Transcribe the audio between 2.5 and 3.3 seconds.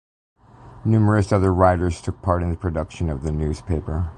production of